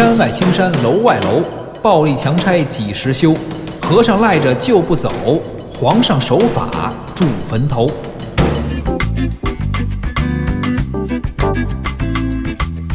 [0.00, 1.42] 山外青山楼外楼，
[1.82, 3.36] 暴力强拆几时休？
[3.82, 5.12] 和尚赖着就不走，
[5.70, 7.86] 皇上守法住坟头。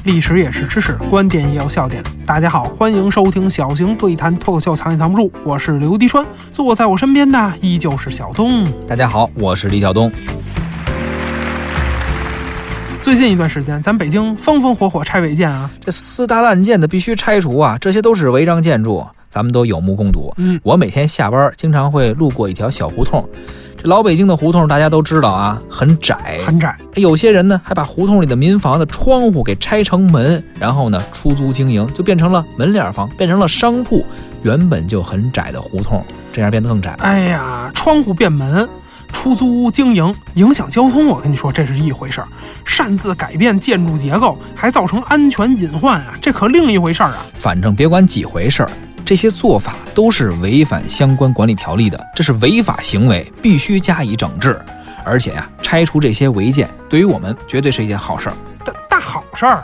[0.05, 2.03] 历史也是知识，观点也有笑点。
[2.25, 5.31] 大家好，欢迎收听小型对谈脱口秀，藏也藏不住。
[5.43, 8.65] 我是刘迪川，坐在我身边的依旧是小东。
[8.87, 10.11] 大家好，我是李晓东。
[13.05, 20.33] 最近一段时间，咱北京风风火火拆违建啊，这私搭烂建的必须拆除啊，这些都是违章建筑，咱们都有目共睹。
[20.37, 23.23] 嗯，我每天下班经常会路过一条小胡同。
[23.77, 26.75] 这老北京的胡同大家都知道啊，很窄，很窄。
[26.95, 34.03] 有些人呢还把胡同里的民房的窗户给拆成门，然后呢出租经营，就变成了门脸房，变成了商铺。
[34.41, 36.95] 原本就很窄的胡同，这样变得更窄。
[37.01, 38.67] 哎呀，窗户变门，
[39.15, 41.07] 出租屋经营，影响交通。
[41.07, 42.27] 我跟你说，这是一回事儿；
[42.65, 47.25] 擅自改变建筑结构，还造成安全隐患啊，这可另一回事儿啊。
[47.33, 48.69] 反正别管几回事儿。
[49.05, 54.59] 这些做法都是违反相关管理条例的，这是违法行为，必须加以整治。
[55.05, 59.63] 而且呀，拆除这些违建，对于我们绝对是一件好事儿，大大好事儿。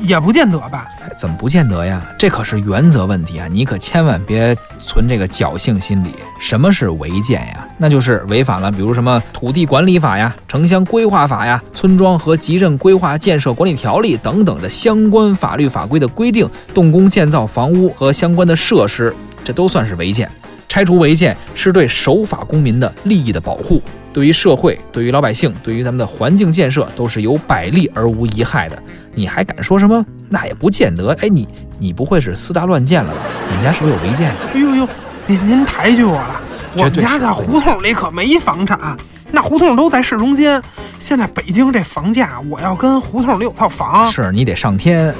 [0.00, 0.86] 也不见得吧？
[1.16, 2.02] 怎么不见得呀？
[2.18, 3.46] 这可是原则问题啊！
[3.50, 6.10] 你可千万别存这个侥幸心理。
[6.38, 7.66] 什么是违建呀？
[7.78, 20.30] 那就是违反了，比如什么土地管理法呀、城乡规划法呀、村庄和集镇规划建设管理条例等等的相关法律法规的规定，动工建造房屋和相关的设施，这都算是违建。
[20.68, 23.82] 拆除违建是对守法公民的利益的保护。
[24.16, 28.82] 对于社会，对于老百姓，对于咱们的环境建设，都是有百利而无一害的。
[29.14, 30.02] 你还敢说什么？
[30.30, 31.14] 那也不见得。
[31.20, 31.46] 哎，你
[31.78, 33.20] 你不会是私搭乱建了吧？
[33.50, 34.30] 你们家是不是有违建？
[34.54, 34.88] 哎呦呦，
[35.26, 36.40] 您您抬举我了。
[36.78, 38.96] 我们家在胡同里可没房产，
[39.30, 40.62] 那胡同都在市中心。
[40.98, 45.14] 现在北京这房价，我要跟胡同里有套房，是你得上天。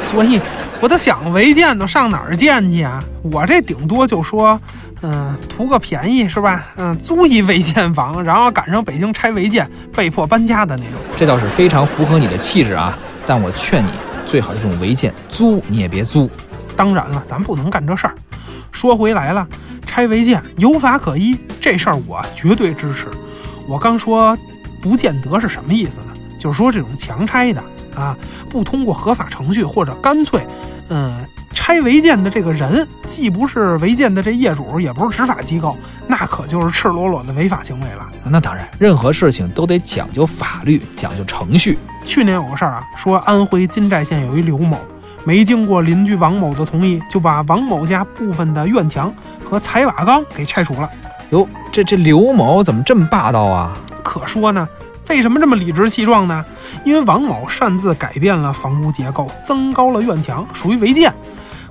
[0.00, 0.40] 所以，
[0.80, 2.98] 我都想违建都上哪儿建去啊？
[3.24, 4.58] 我这顶多就说。
[5.02, 6.66] 嗯，图个便宜是吧？
[6.76, 12.96] 嗯，租一违建房， 然后赶上北京拆违建，被迫搬家的那种，这倒是非常符合你的气质啊。
[13.26, 13.90] 但我劝你，
[14.24, 16.30] 最好这种违建租你也别租。
[16.76, 18.14] 当然了，咱不能干这事儿。
[18.70, 19.46] 说回来了，
[19.86, 23.08] 拆违建有法可依，这事儿我绝对支持。
[23.68, 24.36] 我刚说
[24.80, 26.06] 不见得是什么意思呢？
[26.38, 27.62] 就是说这种强拆的
[27.94, 28.16] 啊，
[28.48, 30.46] 不通过合法程序，或者干脆，
[30.88, 31.16] 嗯。
[31.52, 35.76] 拆违建的这个人，既不是违建的这业主，也不是执法机构，
[36.06, 38.08] 那可就是赤裸裸的违法行为了。
[38.24, 41.78] 那当然，任何事情都得讲究法律，讲究程序。
[42.04, 44.78] 去年有个事儿啊，说安徽金寨县有一刘某，
[45.24, 49.12] 没经过邻居王某的同意，就把王某家部分的院墙
[49.44, 50.88] 和彩瓦缸给拆除了。
[51.30, 53.76] 哟，这这刘某怎么这么霸道啊？
[54.02, 54.68] 可说呢，
[55.08, 56.44] 为什么这么理直气壮呢？
[56.84, 61.12] 因为王某擅自改变了房屋结构，增高了院墙，属于违建。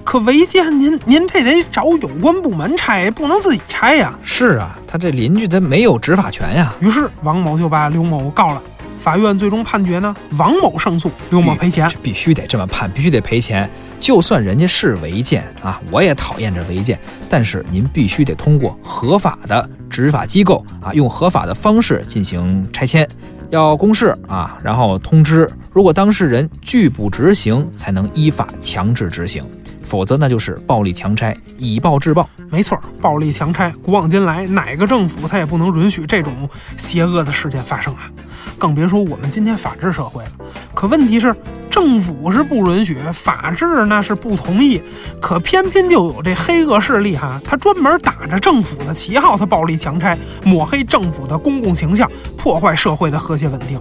[0.04, 4.14] 可违建，您您这得找有关部门拆，不能自己拆呀。
[4.24, 6.74] 是啊，他这邻居他没有执法权呀。
[6.80, 8.62] 于是王某就把刘某告了。
[9.00, 11.90] 法院最终判决呢，王某胜诉，刘某赔钱。
[12.04, 13.68] 必须得这么判，必须得赔钱。
[14.00, 17.00] 就算人家是违建啊，我也讨厌这违建。
[17.28, 23.08] 但是您必须得通过合法的执法机构啊，用合法的方式进行拆迁，
[23.50, 25.50] 要公示啊，然后通知。
[25.72, 29.44] 如果当事人拒不执行，才能依法强制执行。
[29.92, 32.26] 否则那就是暴力强拆，以暴制暴。
[32.50, 38.10] 没错，暴力强拆，古往今来哪个政府他也不能允许这种邪恶的事件发生啊！
[38.58, 40.32] 更别说我们今天法治社会了。
[40.74, 41.36] 可问题是，
[41.70, 44.82] 政府是不允许，法治那是不同意，
[45.22, 53.78] 可偏偏就有这黑恶势力哈，他专门打着政府的旗号，他暴力强拆，抹黑政府的公共形象，破坏社会的和谐稳定。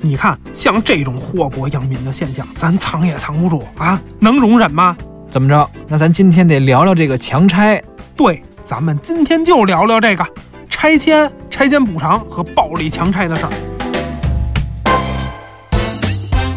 [0.00, 4.96] 你看，像这种祸国殃民的现象，咱藏也藏不住啊，能容忍吗？
[5.32, 5.70] 怎么着？
[5.88, 7.82] 那咱今天得聊聊这个强拆。
[8.14, 10.22] 对，咱们今天就聊聊这个
[10.68, 13.71] 拆迁、拆迁补偿和暴力强拆的事儿。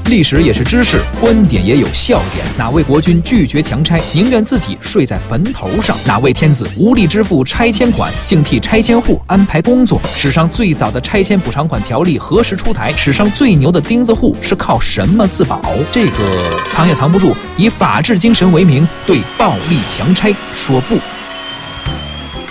[0.08, 2.46] 历史也是知识，观点也有笑点。
[2.56, 5.98] 哪位国君拒绝强拆，宁愿自己睡在坟头上？
[6.06, 10.00] 哪位天子无力支付拆迁款，竟替拆迁户安排工作？
[10.06, 12.94] 史上最早的拆迁补偿款条例何时出台？
[12.94, 15.60] 史上最牛的钉子户是靠什么自保？
[15.92, 21.00] 这个藏也藏不住，以法治精神为名，对暴力强拆说不。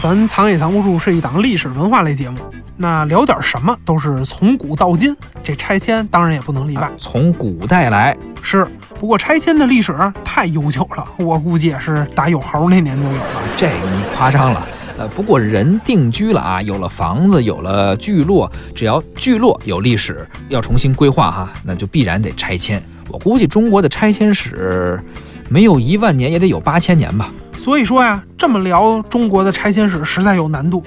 [0.05, 2.39] 咱藏也藏不住是一档历史文化类节目，
[2.77, 6.93] 那聊点什么都是从古到今，这拆迁当然也不能例外。
[6.99, 8.69] 从古代来，是，
[9.01, 13.43] 不过拆迁的历史太悠久了，我估计也是打有猴那年就有了。
[13.57, 14.69] 这你夸张了。
[14.99, 22.81] 呃，不过人定居了啊，有了房子，有了聚落，只要聚落有历史，要重新规划哈，那就必然得拆迁。
[23.09, 25.01] 我估计中国的拆迁史，
[25.49, 27.33] 没有一万年也得有八千年吧。
[27.57, 30.83] 所以说呀，这么聊中国的拆迁史实在有难度。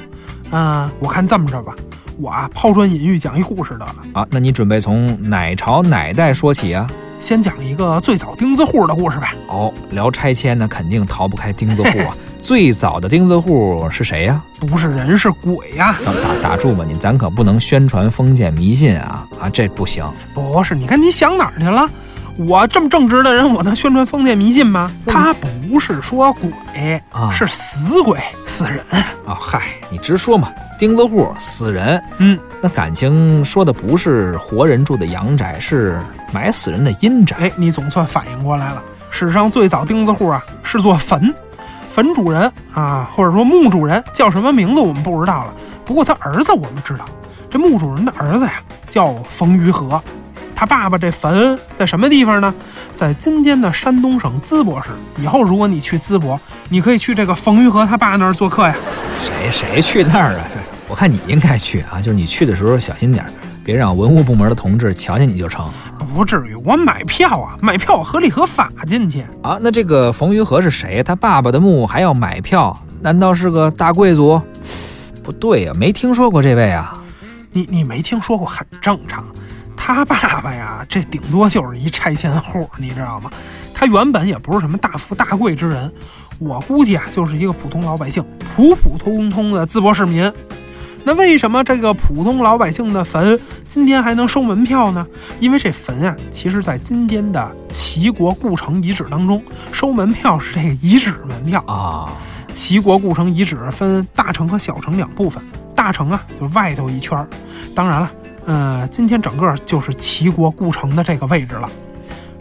[0.51, 1.73] 嗯，我看这么着吧，
[2.19, 3.95] 我啊抛砖引玉讲一故事得了。
[4.13, 6.89] 啊，那你准备从哪朝哪代说起啊？
[7.19, 9.33] 先讲一个最早钉子户的故事吧。
[9.47, 12.15] 哦，聊拆迁呢，肯定逃不开钉子户啊。
[12.39, 14.41] 最早的钉子户是谁呀？
[14.59, 15.97] 不是人，是鬼呀！
[16.41, 20.05] 打打住吧，你咱可不能宣传封建迷信啊啊，这不行。
[20.33, 21.89] 不是，你看你想哪儿去了？
[22.37, 24.91] 我这么正直的人，我能宣传封建迷信吗？
[25.07, 28.79] 他不是说鬼啊，是死鬼、死人
[29.25, 29.35] 啊。
[29.39, 32.01] 嗨，你直说嘛，钉子户、死人。
[32.19, 35.99] 嗯，那感情说的不是活人住的阳宅，是
[36.31, 37.35] 埋死人的阴宅。
[37.39, 38.83] 哎，你总算反应过来了。
[39.09, 41.33] 史上最早钉子户啊，是座坟，
[41.89, 45.53] 坟主人啊，或者说墓主人叫什么名字我们不知道了。
[45.85, 47.05] 不过他儿子我们知道，
[47.49, 49.99] 这墓主人的儿子呀叫冯于和。
[50.57, 52.51] 他爸爸这坟在什么地方呢？
[52.95, 54.89] 在今天的山东省淄博市。
[55.21, 58.75] 以后如果你去淄博，你可以去这个冯玉和他爸那儿做客呀。
[59.19, 60.47] 谁谁去那儿啊？
[60.87, 63.23] 我看你应该去啊，就是你去的时候小心点，
[63.63, 65.69] 别让文物部门的同志瞧见你就成。
[66.11, 69.59] 不至于，我买票啊，买票合理合法进去啊。
[69.61, 71.03] 那这个冯玉和是谁？
[71.03, 72.75] 他爸爸的墓还要买票？
[72.99, 74.41] 难道是个大贵族？
[75.21, 76.99] 不对呀，没听说过这位啊。
[77.51, 79.23] 你你没听说过很正常。
[79.93, 83.31] 他爸爸呀，这顶多就是一拆迁户，你知道吗？
[83.73, 85.91] 他原本也不是什么大富大贵之人，
[86.39, 88.23] 我估计啊，就是一个普通老百姓，
[88.53, 90.31] 普普通通的淄博市民。
[91.05, 95.07] 那为什么这个普通老百姓的坟今天还能收门票呢？
[95.39, 99.41] 因为这坟啊，其实在今天的齐国故城遗址当中，
[99.71, 102.11] 收门票是这个遗址门票啊。
[102.53, 105.41] 齐国故城遗址分大城和小城两部分，
[105.73, 107.25] 大城啊，就外头一圈儿
[107.73, 108.11] 当然了。
[108.47, 111.69] 呃，今天整个就是齐国故城的这个位置了，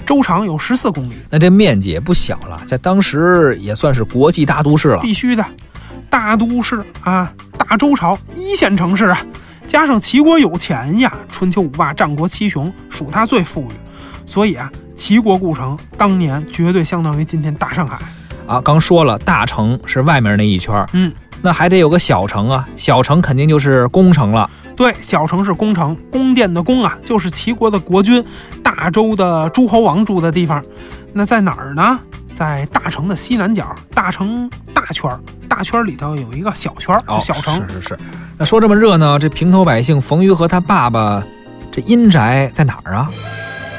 [0.06, 5.00] 周长有十四公里，那这面积也不小了，在当时也算是国际大都市了。
[5.00, 5.44] 必须的，
[6.08, 9.18] 大都市啊，大周朝一线城市啊，
[9.66, 13.74] 加上齐国有钱呀，春秋五霸、战国七雄属它最富裕，
[14.24, 17.98] 所以啊，齐国故城当年绝对相当于今天大上海
[18.46, 18.60] 啊。
[18.60, 21.12] 刚说了，大城是外面那一圈，嗯，
[21.42, 24.48] 那还得有个小城啊，小城肯定就是宫城了。
[24.76, 28.22] 对，小城是宫城，宫殿的宫啊，就是齐国的国君
[28.62, 30.62] 大周的诸侯王住的地方。
[31.12, 31.98] 那在哪儿呢？
[32.34, 35.18] 在大城的西南角，大城大圈儿，
[35.48, 37.54] 大圈儿里头有一个小圈儿，小城。
[37.66, 37.98] 是是是。
[38.36, 41.24] 那说这么热闹，这平头百姓冯于和他爸爸，
[41.72, 43.08] 这阴宅在哪儿啊？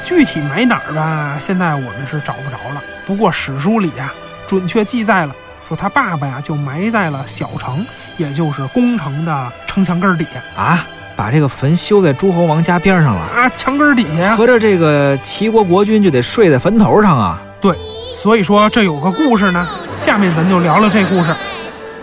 [0.03, 2.81] 具体埋哪儿吧，现在我们是找不着了。
[3.05, 4.11] 不过史书里啊，
[4.47, 5.35] 准确记载了，
[5.67, 7.85] 说他爸爸呀就埋在了小城。
[8.17, 10.83] 也就是宫城的城墙根儿底下啊，
[11.15, 17.39] 把这个坟修在诸侯王家边上了啊，墙根底下，合着这个齐国国君就得睡在坟头上啊。
[17.61, 17.77] 对，
[18.11, 21.35] 所以说这有个故事呢，下面咱就聊聊这故事。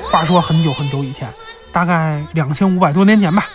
[0.09, 1.29] 话说很久很久以前，
[1.73, 3.49] 大概两千五百多年前吧，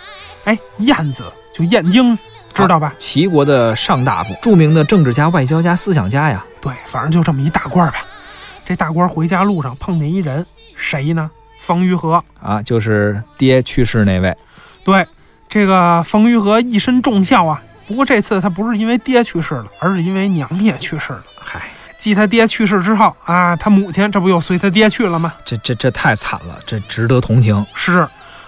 [0.44, 2.18] 哎，晏子就晏婴，
[2.52, 2.92] 知道吧？
[2.98, 6.44] 齐国的上大夫，著名的政治家、外交家、思想家呀。
[6.60, 8.04] 对，反正就这么一大官吧。
[8.70, 10.46] 这大官回家路上碰见一人，
[10.76, 11.28] 谁呢？
[11.58, 14.32] 冯于和啊，就是爹去世那位。
[14.84, 15.04] 对，
[15.48, 17.60] 这个冯于和一身重孝啊。
[17.88, 21.24] 不过这次他不是因为爹去世了，而是因为娘也去世了。
[21.36, 21.62] 嗨，
[21.98, 25.34] 继他爹去世之后啊，他母亲这不又随他爹去了吗？
[25.44, 27.66] 这这这太惨了，这值得同情。
[27.74, 28.06] 是，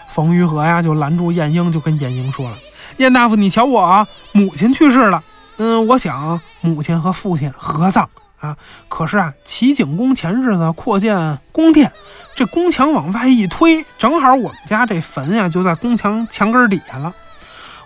[0.08, 2.56] 冯于和呀，就拦住晏婴，就跟晏婴说了
[2.98, 5.20] ：“晏大夫，你瞧我母亲去世了，
[5.56, 8.08] 嗯，我想母亲和父亲合葬。”
[8.42, 8.56] 啊，
[8.88, 11.92] 可是啊，齐景公前日子扩建宫殿，
[12.34, 17.14] 这宫墙往外一推，正好我们家这坟呀就在宫墙墙根底下了。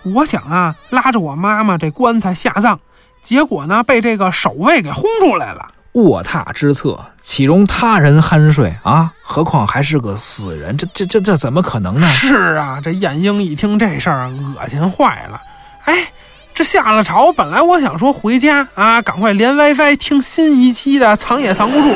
[0.03, 2.79] 我想啊，拉着我妈妈这棺材下葬，
[3.23, 5.69] 结果呢被这个守卫给轰出来了。
[5.93, 9.13] 卧榻之侧，岂容他人酣睡啊？
[9.23, 12.07] 何况还是个死人，这这这这怎么可能呢？
[12.07, 15.39] 是啊，这晏婴一听这事儿，恶心坏了。
[15.85, 16.09] 哎。
[16.57, 21.89] 这下了朝，本来我想说回家啊，赶快连 WiFi 听新一期的《藏也藏不住》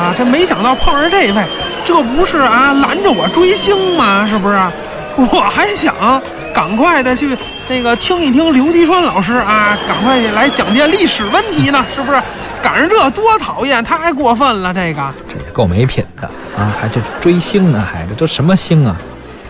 [0.00, 1.44] 啊，这没想到碰上这位，
[1.84, 4.26] 这不是啊拦着我追星吗？
[4.26, 4.58] 是不是？
[5.14, 5.94] 我还想
[6.54, 7.36] 赶快的去
[7.68, 12.18] 那个听一听刘迪川老师啊，赶快来讲解历史问题呢，是不是？
[12.62, 16.74] 赶上这多讨厌，太过分了，这个这也够没品的啊！
[16.80, 18.96] 还这追星呢，还这都什么星啊？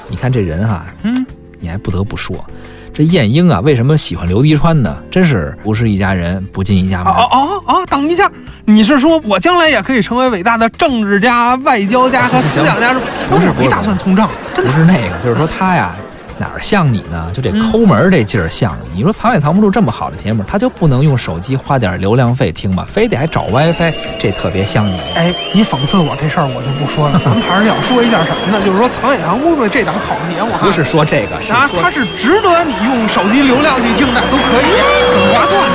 [0.09, 1.27] 你看这人哈，嗯，
[1.61, 2.45] 你还不得不说，
[2.92, 4.97] 这晏婴啊，为什么喜欢刘迪川呢？
[5.11, 7.12] 真是不是一家人，不进一家门。
[7.12, 8.30] 哦哦哦，等一下，
[8.64, 12.95] 你是说我将来也可以成为伟大的政治家、外交家和思想家？
[13.30, 15.95] 不是没打算从政，真的不是那个，就是说他呀。
[16.38, 17.30] 哪儿像你呢？
[17.35, 18.99] 就这抠门这劲儿像你。
[18.99, 22.87] 你说藏也藏不住这么好的节目，他就不能用手机花点流量费听吗？
[22.87, 25.00] 非得还找 WiFi，这特别像你。
[25.16, 28.64] 哎，你讽刺我这事儿我就不说了， 咱们还是要说一下什么呢？
[28.64, 34.64] 就是说藏也藏不住这档好节目，不是说这个，是啊，它是值得你用手机流量去听的，都可以，
[35.11, 35.75] 很划算的。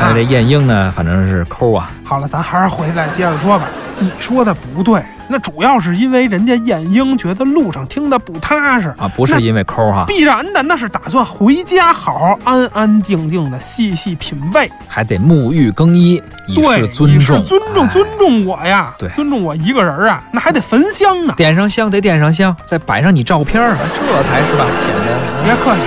[0.00, 1.90] 哎，这晏婴呢，反正是抠啊。
[2.02, 3.66] 好了，咱还是回来接着说吧。
[3.98, 23.62] 你说的不对，那主要是因为人家晏婴觉得路上听的不踏实啊，不是因为抠哈，必然的，那是打算回家好好安安静静的细细品味，还得沐浴更衣，以示尊重，尊重尊重我呀，对，尊重我一个人啊，那还得焚香呢，点上香得点上香，再摆上你照片
[23.94, 25.82] 这才是吧，显得别客气。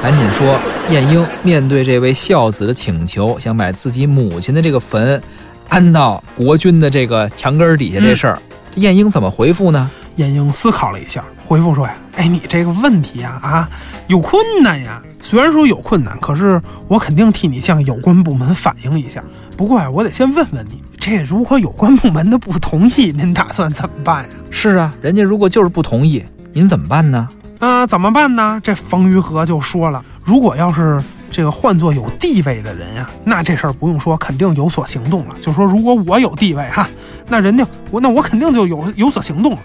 [0.00, 5.22] 赶紧说，晏婴面对这位孝子的请求，想把自己母亲的这个坟
[5.68, 8.38] 安到国军的这个墙根底下这事儿，
[8.76, 9.90] 晏婴怎么回复呢？
[10.16, 13.68] 晏婴思考了一下，回复说呀：“哎，你这个问题呀，啊，
[14.06, 15.02] 有困难呀。
[15.20, 19.24] 虽然说有困难，可是我肯定替你向有关部门反映一下。
[19.56, 24.28] 不过呀，我得先问问你，这如果有关部门的不同意，您打算怎么办呀？
[24.50, 27.28] 是啊，人家如果就是不同意，您怎么办呢？”
[27.58, 28.60] 啊，怎么办呢？
[28.62, 31.02] 这冯于和就说了，如果要是
[31.34, 35.34] 这个换做有地位的人呀，那这事儿不用说，肯定有所行动了。
[35.40, 36.88] 就说如果我有地位哈，
[37.26, 39.58] 那人家我那我肯定就有有所行动了。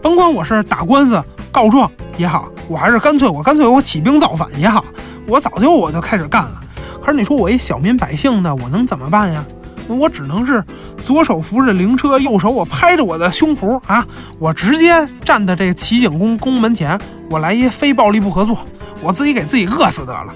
[0.00, 4.84] 甭管我是打官司告状也好，我还是干脆我干脆我起兵造反也好，
[5.26, 6.60] 我早就我就开始干了。
[7.02, 9.44] 可是你说我一小民百姓呢，我能怎么办呀？
[9.88, 10.62] 那我只能是
[10.96, 14.06] 左手扶着灵车，右手我拍着我的胸脯啊，
[14.38, 16.96] 我直接站在这个齐景公宫门前，
[17.28, 18.56] 我来一非暴力不合作，
[19.02, 20.32] 我自己给自己饿死得了。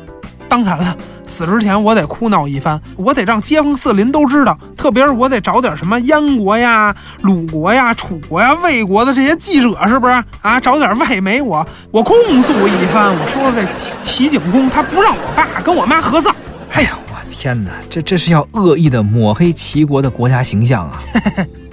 [0.50, 0.96] 当然了，
[1.28, 10.58] 死之前我得哭闹一番，我得让街坊四邻都知道，特别是我得找点什么燕国呀、鲁国呀、楚国呀、魏国的这些记者，是不是啊？
[10.58, 16.34] 找点外媒，我我控诉一番，我说说这齐齐景公他不让我爸跟我妈合葬。
[16.72, 16.90] 哎呀！
[17.12, 21.00] 我天哪，这这是要恶意的抹黑齐国的国家形象啊！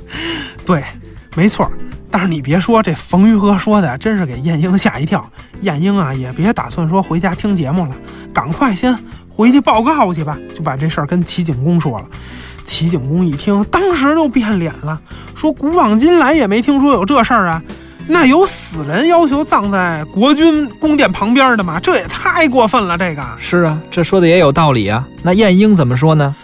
[0.64, 0.84] 对，
[1.36, 1.68] 没错。
[2.18, 5.24] 但是你别说，这冯玉和说的真是给晏婴吓一跳。
[5.62, 7.92] 晏婴啊，也别打算说回家听节目了，
[8.34, 8.98] 赶快先
[9.30, 10.36] 回去报告去吧。
[10.56, 12.06] 就把这事儿跟齐景公说了。
[12.66, 15.00] 齐景公一听，当时就变脸了，
[15.36, 17.62] 说古往今来也没听说有这事儿啊。
[18.08, 21.80] 那有死人要求葬在国君宫殿旁边的吗？
[21.80, 22.98] 这也太过分了！
[22.98, 25.08] 这个是啊，这说的也有道理啊。
[25.22, 26.36] 那晏婴怎么说呢？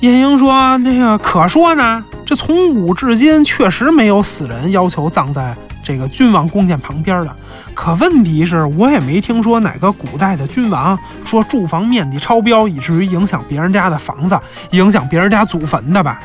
[0.00, 7.34] 晏婴说：“那个可说呢，这从古至今确实没有死人要求葬在这个君王宫殿旁边的。
[7.74, 14.38] 可问题是，我也没听说哪个古代的君王说住房面积超标，以至于影响别人家的房子，
[14.70, 16.20] 影响别人家祖坟的吧？”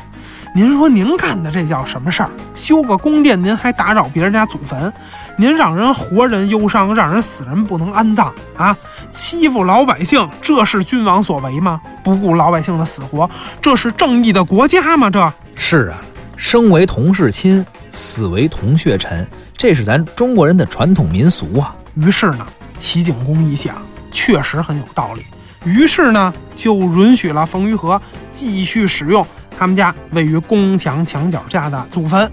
[0.54, 2.30] 您说您干的这叫什么事儿？
[2.54, 4.92] 修个宫殿，您还打扰别人家祖坟？
[5.38, 8.76] 您让人活人忧伤，让人死人不能安葬啊？
[9.10, 11.80] 欺负老百姓，这是君王所为吗？
[12.04, 13.30] 不顾老百姓的死活，
[13.62, 15.08] 这是正义的国家吗？
[15.08, 15.32] 这
[15.64, 16.02] 是啊，
[16.36, 19.24] 生为同室亲，死为同血臣，
[19.56, 21.74] 这是咱中国人的传统民俗啊。
[21.94, 22.44] 于是呢，
[22.78, 25.22] 齐景公一想，确实很有道理。
[25.64, 28.02] 于是呢，就允许了冯玉和
[28.32, 29.24] 继续使用。
[29.56, 32.28] 他们家位于宫墙墙角下的祖坟，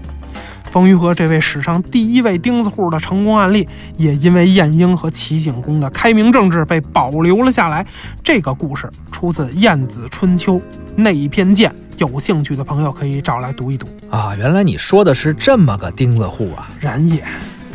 [0.70, 7.84] 冯玉和这位史上第一位钉子户的成功案例，也因为晏婴和齐景公的开明政治被保留了下来。
[8.22, 10.54] 这个故事出自《晏子春秋》
[10.94, 14.32] 那一篇见，有兴趣的朋友可以找来读一读啊。
[14.36, 16.70] 原来你说的是这么个钉子户啊！
[16.78, 17.24] 然也。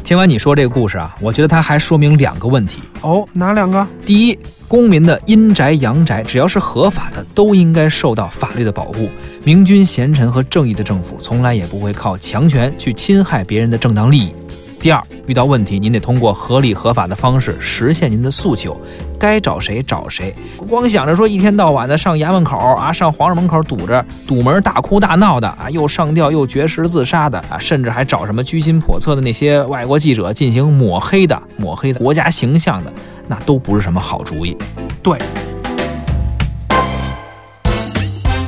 [0.06, 3.28] 听完你说这个故事啊，我觉得它还说明两个问题哦。
[3.34, 3.86] 哪两个？
[4.06, 4.40] 第一。
[4.68, 9.08] 公民的阴宅阳宅，只要是合法的，都应该受到法律的保护。
[9.46, 14.32] 明君贤臣和正义的政府，从来也不会靠强权去侵害别人的正当利益。
[14.82, 18.76] 第二，遇到问题您得通过合理合法的方式实现您的诉求，
[19.20, 20.36] 该找谁找谁，
[20.68, 32.92] 光想着说一天到晚的上衙门口啊，上皇上门口堵着堵门大哭大闹的啊，又上吊又绝食自杀的啊，甚至还找什么居心叵测的那些外国记者进行抹黑的、抹黑的国家形象的，
[33.28, 34.58] 那都不是什么好主意。
[35.04, 35.20] 对。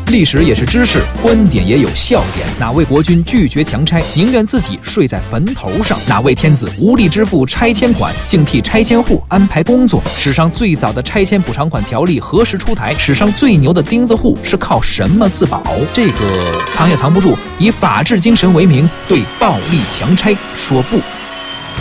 [0.10, 2.48] 历史也是知识，观点也有笑点。
[2.58, 5.98] 哪位国君拒绝强拆，宁愿自己睡在坟头上？
[6.08, 10.02] 哪位天子无力支付拆迁款，竟替拆迁户安排工作？
[10.08, 12.94] 史上最早的拆迁补偿款条例何时出台？
[12.94, 15.62] 史上最牛的钉子户是靠什么自保？
[15.92, 21.02] 这个藏也藏不住，以法治精神为名，对暴力强拆说不。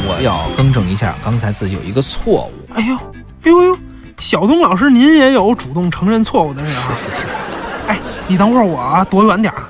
[0.04, 2.75] 我要更正一下，刚才自己有一个错误。
[2.75, 2.97] 哎呦，
[3.45, 3.78] 哎呦呦，
[4.18, 6.92] 小东老师，您也有主动承认错误的时候。
[6.92, 7.26] 是是是。
[8.26, 9.62] 哎，你等会儿我躲远点儿，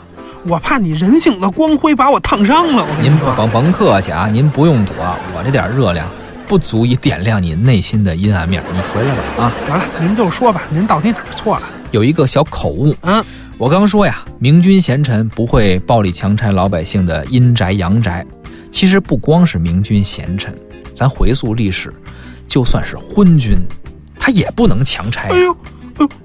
[0.47, 2.85] 我怕你人性的光辉把我烫伤了。
[2.85, 4.95] 我跟您甭甭客气啊，您不用躲，
[5.35, 6.07] 我这点热量
[6.49, 8.63] 不足以点亮你内心的阴暗面。
[8.73, 9.53] 你回来吧啊！
[9.67, 11.69] 得了，您就说吧，您到底哪儿错了？
[11.91, 13.23] 有一个小口误，嗯，
[13.59, 18.25] 我刚说呀，明君贤臣不会暴力强拆老百姓的阴宅阳宅。
[18.73, 20.55] 其实不光是明君贤臣，
[20.95, 21.93] 咱回溯历史，
[22.49, 23.59] 就算是昏君，
[24.19, 25.29] 他也不能强拆。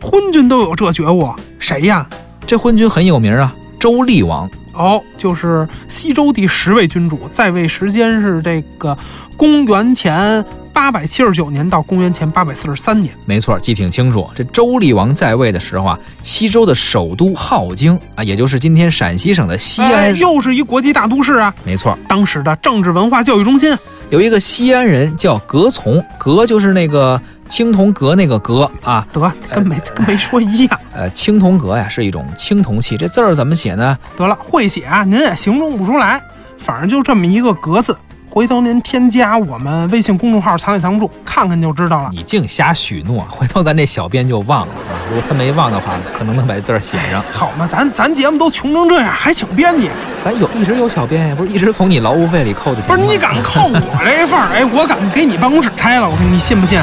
[0.01, 2.07] 昏君都有这觉悟，谁呀？
[2.45, 4.49] 这昏君很有名啊，周厉王。
[4.73, 8.97] 哦，就是西周第十位君主，在位时间是这个
[9.35, 13.13] 公元前八百七十九年到公元前八百四十三年。
[13.25, 14.29] 没错，记挺清楚。
[14.33, 21.53] 这周厉王在位的时候啊，西周的首都镐京啊，也就是今天陕西省的西安，哎，又是一国际大都市啊！
[21.65, 23.77] 没错，当时的政治文化教育中心。
[24.09, 27.21] 有一个西安人叫葛从，葛就是那个
[27.51, 30.79] 青铜阁那个阁啊，得跟没跟没说一样。
[30.93, 33.97] 呃，青铜阁呀是一种青铜器，这字儿怎么写呢？
[34.15, 36.21] 得了，会写啊，您也形容不出来，
[36.57, 37.93] 反正就这么一个格字。
[38.33, 42.09] 回头您添加我们微信公众号“藏也藏不住”，看看就知道了。
[42.13, 44.95] 你净瞎许诺，回头咱这小编就忘了啊。
[45.09, 47.21] 如果他没忘的话，可能能把字儿写上。
[47.29, 49.89] 好嘛，咱咱节目都穷成这样，还请编辑？
[50.23, 52.95] 咱有一直有小编呀，不是一直从你劳务费里扣的钱吗？
[52.95, 54.47] 不是你敢扣我这份儿？
[54.53, 56.81] 哎，我敢给你办公室拆了，我看你信不信？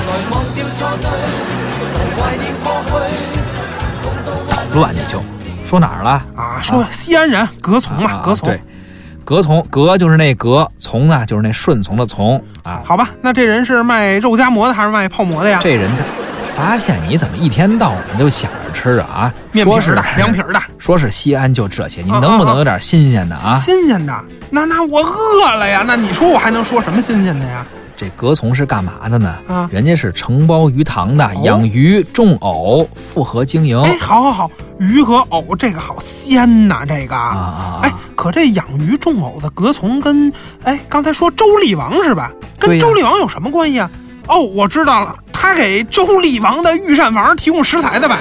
[4.70, 5.18] 捣乱你就
[5.64, 6.10] 说哪儿了？
[6.36, 8.50] 啊，说西安人葛从嘛，葛从。
[8.50, 8.60] 对，
[9.28, 12.80] 葛从，隔就是那隔，从呢就是那顺从的从啊。
[12.82, 15.58] 好吧，那这人是卖肉夹馍的还是卖泡馍的呀？
[15.60, 19.30] 这人他发现你怎么一天到晚就想着吃啊？
[19.52, 23.54] 面皮儿的，凉皮儿的，说是西安就这些，你啊能不能有点新鲜的啊？
[23.56, 24.18] 新鲜的。
[24.48, 27.66] 那那我饿了呀，那你说我还能说什么新鲜的呀？
[27.98, 29.34] 这葛从是干嘛的呢？
[29.48, 33.76] 啊人家是承包鱼塘的，养鱼、种藕、复合经营。
[33.82, 40.32] 哎，好好好，鱼和藕这个好鲜呐，这个啊啊哎，可这养鱼种藕的葛从跟
[40.62, 42.30] 哎刚才说周厉王是吧？
[42.60, 43.90] 跟周厉王有什么关系啊？
[44.28, 48.16] 哦，我知道了，他给周厉王的御膳房提供食材的呗。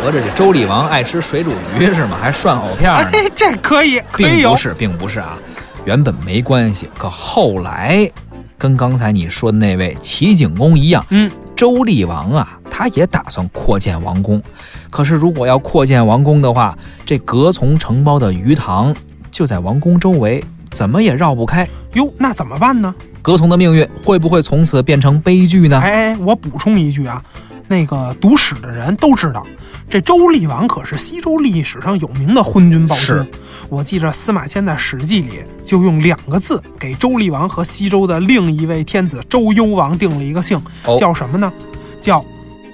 [0.00, 2.16] 合着这周厉王爱吃水煮鱼是吗？
[2.18, 3.10] 还涮藕片呢？
[3.12, 4.56] 哎，这可以，可以有并不。
[4.56, 5.36] 是，并不是啊，
[5.84, 8.10] 原本没关系，可后来
[8.58, 14.42] 跟刚才你说的那位齐景公一样，嗯，周厉王啊，他也打算扩建王宫。
[14.90, 18.94] 可是如果要扩建王宫的话，这隔从承包的鱼塘
[19.30, 21.66] 就在王宫周围，怎么也绕不开。
[21.94, 22.92] 哟，那怎么办呢？
[23.22, 25.78] 葛从的命运会不会从此变成悲剧呢？
[25.78, 27.22] 哎，我补充一句啊，
[27.68, 29.46] 那个读史的人都知道，
[29.90, 33.26] 这周厉王可是西周历史上有名的昏君暴君是。
[33.70, 41.50] 我记着司马迁在《史记》里就用两个字给周厉王和西周的另一位天子周幽王定了一个姓，哦叫什么呢？
[42.02, 42.22] 叫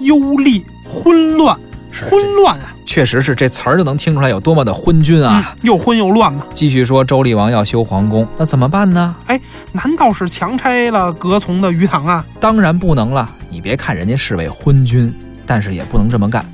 [0.01, 1.57] 忧厉昏乱。
[1.89, 5.55] 是昏乱啊，确实是这词儿就能听出来有多么的昏君啊！
[5.55, 6.43] 嗯，又昏又乱嘛。
[6.53, 9.15] 继续说，周厉王要修皇宫，那怎么办呢？
[9.27, 9.39] 哎
[9.71, 12.25] 难道是强拆了葛从的鱼塘啊？
[12.41, 13.33] 当然不能了。
[13.49, 15.13] 你别看人家是位昏君，
[15.45, 16.45] 但是也不能这么干。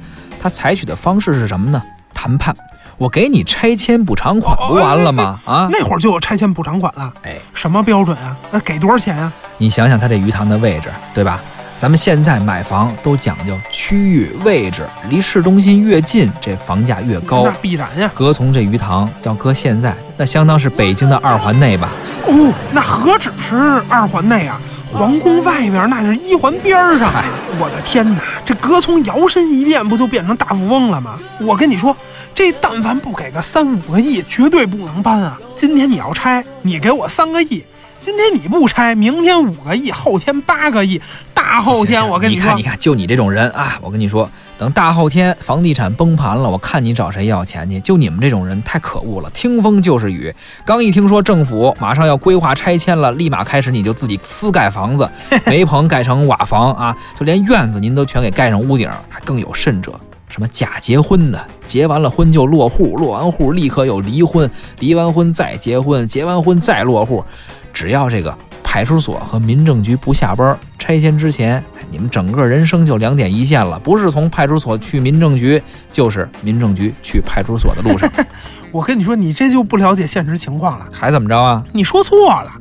[0.42, 1.82] 他采取的方式是什么呢？
[2.14, 2.56] 谈判。
[2.98, 5.40] 我给你拆迁补偿款不完了吗？
[5.46, 8.36] 啊，那会儿就有拆迁补偿款了，哎，什么标准啊？
[8.52, 9.32] 那给多少钱啊？
[9.58, 11.40] 你想想他这鱼塘的位置，对吧？
[11.82, 17.50] 咱们现在买房都讲究区域位置，离市中心越近，这房价越高那。
[17.60, 18.12] 必然呀。
[18.14, 21.90] 隔从这鱼塘要搁现在，那相当是北京的二环内吧？
[22.28, 23.56] 哦，那何止是
[23.90, 24.62] 二环内啊，
[24.94, 27.26] 皇宫外边那是一环边儿上嗨。
[27.58, 31.16] 我的天哪，这隔从摇身一变，不就变成大富翁了吗？
[31.40, 31.98] 我跟你说，
[32.36, 35.36] 这但凡不给个三五个亿，绝对不能搬啊！
[35.56, 37.64] 今天你要拆，你给我三个亿，
[38.02, 41.00] 今天你不拆，明天五个亿，后天八个亿，
[41.36, 47.80] 大后天我跟说，你看，你看，就你这种人啊，我跟你说，等大后天房地产崩盘了，我看你找谁要钱去。
[47.80, 50.34] 就你们这种人太可恶了，听风就是雨。
[50.66, 55.08] 刚一听说政府马上要规划拆迁了，立马开始你就自己私盖房子，
[55.46, 59.94] 煤棚盖成瓦房啊，就连院子您都全给盖上屋顶，还更有甚者。
[60.28, 67.24] 什么假结婚的，结完了婚就落户，落完户立刻又离婚，离完婚再结婚，结完婚再落户。
[67.74, 73.80] 只要这个派出所和民政局不下班，拆迁之前，你们整个人生就两点一线了。
[73.80, 78.10] 不是从派出所去民政局，就是民政局去派出所的路上。
[78.72, 80.86] 我跟你说，你这就不了解现实情况了。
[80.94, 81.64] 还怎么着啊？
[81.74, 82.52] 你说错了。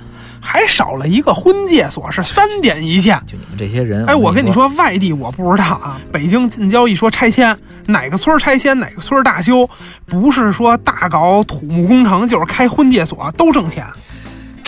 [0.42, 3.20] 还少了一个婚介所，是三点一线。
[3.26, 6.00] 就你们这些人，哎，我跟你说，外地我不知道啊。
[6.10, 9.68] 北京近郊一说拆迁，哪个村拆迁，哪个村大修，
[10.06, 13.84] 不是说大搞土木工程，就是开婚介所，都挣钱。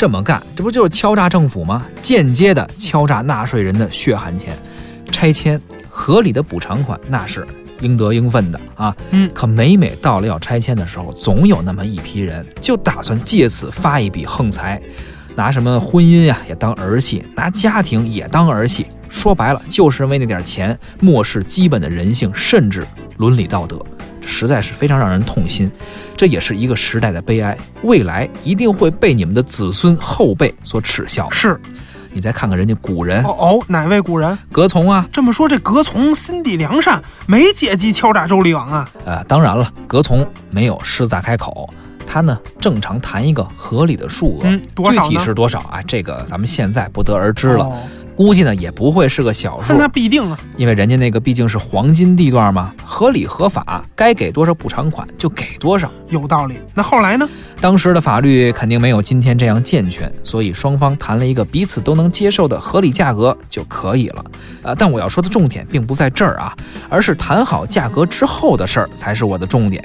[0.03, 1.87] 这么干，这不就是敲诈政府吗？
[2.01, 4.53] 间接的敲诈纳税人的血汗钱。
[5.13, 7.47] 拆迁合理的补偿款，那是
[7.83, 8.97] 应得应分的啊。
[9.13, 14.83] 嗯，可每每到了要拆迁的时候，总有那么一批人，就打算借此发一笔横财。
[15.37, 22.85] 拿什么婚姻呀也当儿戏，拿家庭也当儿戏，说白了就是为那点钱漠视基本的人性，甚至
[23.19, 23.81] 伦理道德，
[24.25, 25.71] 实在是非常让人痛心。
[26.17, 31.29] 这也是一个时代的悲哀，未来一定会被你们的子孙后辈所耻笑。
[31.31, 31.61] 是，
[32.13, 34.39] 你再看看人家古人哦哦，哪位古人？
[34.53, 35.09] 葛从啊。
[35.13, 38.89] 这么说，这葛从心地良善，没借机敲诈周厉王啊？
[39.05, 41.69] 呃，当然了，葛从没有狮子大开口。
[42.07, 44.43] 他呢，正常谈一个合理的数额，
[44.85, 45.81] 具体是多少啊？
[45.87, 47.67] 这个咱们现在不得而知了。
[48.15, 56.59] 估计呢也不会是个小数，那必定啊，因为人家那个毕竟是黄金地段嘛，合理合法，该给多少补偿款就给多少，有道理。
[56.75, 57.29] 那后来呢？
[57.61, 64.25] 当时的法律肯定没有今天这样健全，所以双方谈了一个彼此都能接受的合理价格就可以了。
[64.63, 66.55] 呃，但我要说的重点并不在这儿啊，
[66.89, 69.83] 而是谈好价格之后的事儿才是我的重点。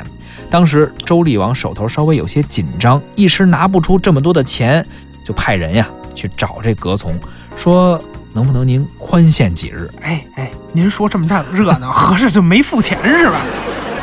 [0.50, 4.86] 当时周厉王手头稍微有些紧张，一时拿不出这么多的钱，
[5.24, 7.18] 就派人呀去找这葛从，
[7.56, 8.00] 说。
[8.38, 9.90] 能不能您宽限几日？
[10.04, 13.42] 哎哎，您说这么大热闹， 合着就没付钱是吧？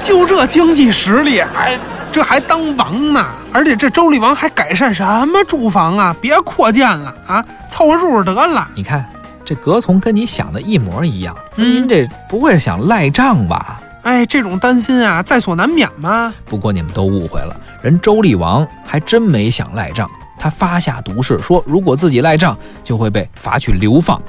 [0.00, 1.78] 就这经济实力，哎，
[2.10, 3.24] 这还当王呢？
[3.52, 6.16] 而且这周厉王还改善什么住房啊？
[6.20, 8.68] 别扩建了啊，凑合住得了。
[8.74, 9.08] 你看
[9.44, 13.80] 这葛从跟你想的一模一样，您这不会是想赖账吧？
[14.02, 16.34] 哎，这种担心啊，在所难免嘛。
[16.46, 20.10] 不过你们都误会了，人周厉王还真没想赖账。
[20.44, 24.20] 他发下毒誓，说如果自己赖账，就会被罚去流放。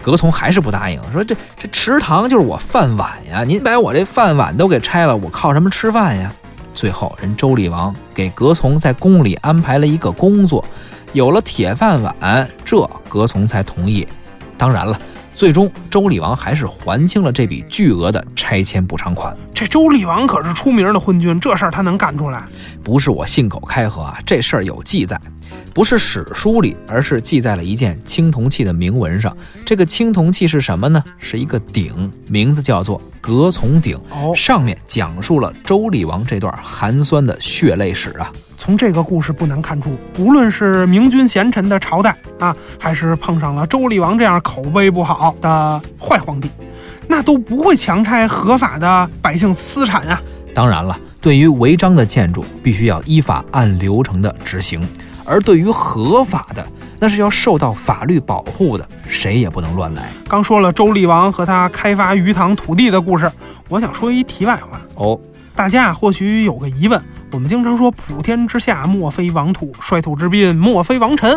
[0.00, 6.32] 葛从还是不答应，说这这池塘就是我饭碗呀，您把我这饭碗都给拆了，我靠什么吃饭呀？
[6.74, 10.64] 最后，人周厉王给葛从在宫里安排了一个工作，
[11.12, 14.06] 有了铁饭碗，这葛从才同意。
[14.56, 14.96] 当然了。
[15.36, 19.36] 最终，周厉王还是还清了这笔巨额的拆迁补偿款。
[19.52, 22.44] 这周厉王可是出名的昏君，这事儿他能干出来？
[22.84, 25.20] 不是我信口开河啊，这事儿有记载，
[25.74, 29.36] 不是史书里，而是记在了一件青铜器的铭文上。
[29.66, 31.02] 这个青铜器是什么呢？
[31.18, 33.98] 是一个鼎，名字叫做葛从鼎。
[34.10, 38.30] 哦，上面讲述了周厉王这段寒酸的血泪史啊。
[38.56, 46.48] 从这个故事不难看出，无论是明君贤臣的朝代啊，还是碰上了周厉王这样口碑不好的坏皇帝，
[47.08, 50.22] 那都不会强拆合法的百姓私产啊。
[50.54, 54.80] 当然了，对于违章的建筑，必须要依法按流程的执行；
[55.24, 56.66] 而对于合法的，
[56.98, 60.10] 那是要受到法律保护的，谁也不能乱来。
[60.28, 63.30] 刚说了周厉王和他开发鱼塘土地的故事，
[63.68, 65.18] 我想说一题外话哦，
[65.54, 67.02] 大家或许有个疑问。
[67.30, 71.36] 我们经常说“普天之下莫非王土，率土之滨莫非王臣”，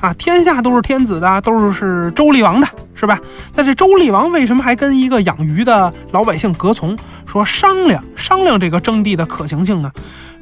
[0.00, 3.20] 啊，天下都是天子的，都是是周厉王的，是吧？
[3.54, 9.92] 那这周厉王为什么还跟一个养鱼的老百姓隔从说商量商量这个征地的可行性呢？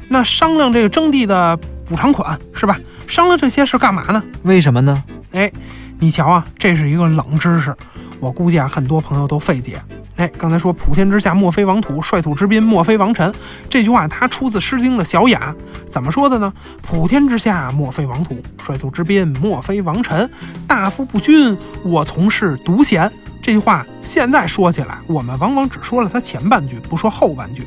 [0.08, 1.58] 那商量这个征地的
[1.92, 2.80] 补偿款，是吧？
[3.06, 4.24] 商量这些是干嘛呢？
[4.44, 5.04] 为什么呢？
[5.32, 5.52] 哎，
[5.98, 7.76] 你瞧啊，这是一个冷知识，
[8.18, 9.78] 我估计啊，很多朋友都费解。
[10.16, 13.30] 哎，刚才说“普天之下莫非王土，率土之滨莫非王臣”
[13.68, 15.54] 这句话，它出自《诗经》的小雅，
[15.86, 16.50] 怎么说的呢
[16.80, 20.30] ？“普天之下莫非王土，率土之滨莫非王臣，
[20.66, 27.66] 大夫不均，我从事独贤。”这句话现在说起来，我们往往只说了它前半句，不说后半句，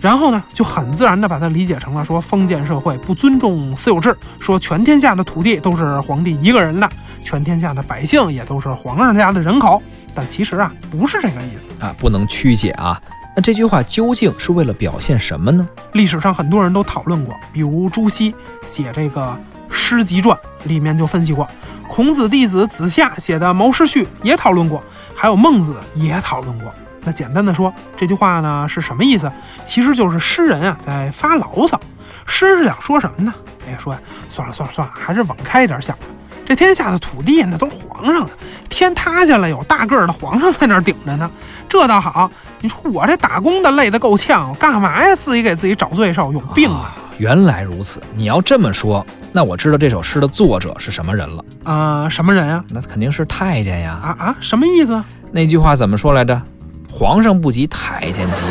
[0.00, 6.88] 然后呢，就很自然的把它理解成了说封建社会不尊重私有制，说全天下的土地都是皇帝一个人的，
[7.22, 9.82] 全天下的百姓也都是皇上家的人口。
[10.14, 13.00] 但其实啊，不是这个意思啊，不能曲解啊。
[13.36, 15.68] 那这句话究竟是为了表现什么呢？
[15.92, 18.34] 历史上很多人都讨论过，比如朱熹
[18.66, 19.20] 写这个
[19.70, 21.46] 《诗集传》里面就分析过，
[21.86, 24.82] 孔子弟子子夏写的《毛诗序》也讨论过，
[25.14, 26.72] 还有孟子也讨论过。
[27.02, 29.30] 那简单的说，这句话呢是什么意思？
[29.64, 31.80] 其实就是诗人啊在发牢骚。
[32.26, 33.32] 诗是想说什么呢？
[33.66, 33.96] 哎呀，说
[34.28, 36.04] 算了算了算了，还是往开一点想吧。
[36.44, 38.30] 这天下的土地那都是皇上的，
[38.68, 41.30] 天塌下来有大个儿的皇上在那儿顶着呢，
[41.68, 42.30] 这倒好。
[42.60, 45.14] 你说我这打工的累得够呛，干嘛呀？
[45.14, 46.94] 自己给自己找罪受，有病啊！
[47.18, 51.44] 原来如此，你要这么说，那我知道这首诗的作者是什么人了。
[51.64, 52.64] 啊、什么人啊？
[52.68, 53.98] 那肯定是太监呀。
[54.02, 55.02] 啊啊，什么意思？
[55.30, 56.40] 那句话怎么说来着？
[56.90, 58.42] 皇上不急太监急。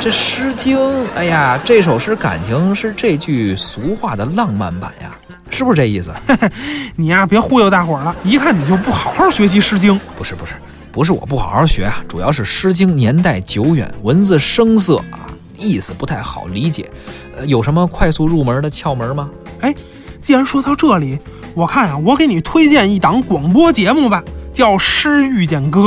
[0.00, 0.76] 这《诗经》，
[1.14, 5.12] 哎呀，这首诗感情是这句俗话的浪漫版呀，
[5.50, 6.12] 是不是这意思？
[6.96, 9.94] 你呀，别忽悠大伙儿了，一看你就不好好学习《诗经》。
[10.16, 10.54] 不是不是
[10.90, 16.90] 不是我不好好学啊，主要是《诗经》年代久远，文字生涩啊，意思不太好理解。
[17.36, 19.30] 呃，有什么快速入门的窍门吗？
[19.60, 19.72] 哎
[20.20, 21.18] 既然说到这里，
[21.54, 25.80] 我看啊、我给你推荐一档广播节目吧，叫《诗遇见歌》。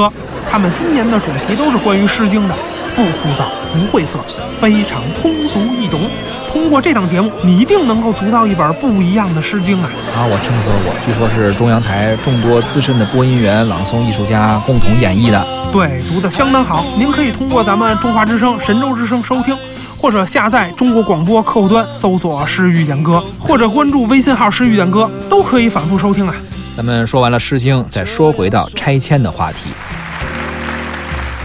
[0.49, 2.55] 他们今年的主题都是关于《诗经》的，
[2.95, 4.19] 不枯燥，不晦涩，
[4.59, 6.01] 非常通俗易懂。
[6.49, 9.89] 通过这档节目，你一定能够读到一本不一样的《诗经》啊！
[10.15, 15.45] 啊，我听说过，据说是中央台众多资深的播音员、朗诵艺术家共同演绎的。
[15.73, 16.85] 对，读得相当好。
[16.97, 19.53] 您可以通过咱们中华之声、神州之声收听，
[19.97, 26.33] 或者下载中国广播客户端搜索“诗遇见歌”，或者关注微信号“诗遇见歌”，都可以反复收听啊。
[26.75, 29.69] 咱们说完了《诗经》，再说回到拆迁的话题。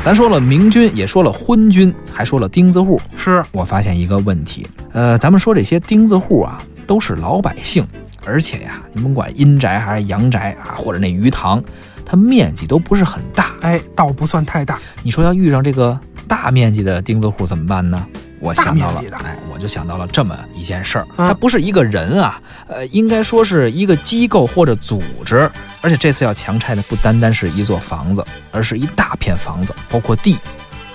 [0.05, 3.01] 咱说了明君，也说了昏君，还说了钉子户。
[3.17, 7.87] 是，我发现一个问题，呃，咱们说这些钉子户啊，都是老百姓，
[8.27, 11.63] 而且呀，你甭管阴宅还是阳宅啊，或者那鱼塘，
[12.05, 13.53] 它面积都不是很大。
[13.61, 14.81] 哎，倒不算太大。
[15.05, 18.05] 你说要遇上这个大面积的钉子户怎么办呢？
[18.41, 25.51] 我想到了哎，我就想到了这么一件事儿，啊它不是一个人啊，呃，应该说是一个机构或者组织，
[25.83, 30.37] 而且这次要强拆的不单单是一座房子，而是一大片房子，包括地，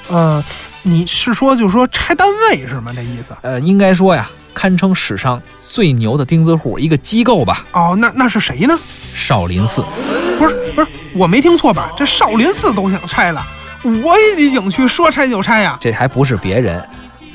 [0.09, 0.43] 呃，
[0.81, 2.91] 你是说就是说拆单位是吗？
[2.95, 3.35] 这意思？
[3.43, 8.77] 呃，应该说呀，堪称史上最牛的钉子户一个机构吧，哦，那那是谁呢？
[9.13, 9.83] 少林寺。
[10.37, 11.91] 不是不是，我没听错吧？
[11.95, 13.41] 这少林寺都想拆了，
[13.83, 15.77] 五 A 级景区说拆就拆呀？
[15.79, 16.85] 这还不是别人，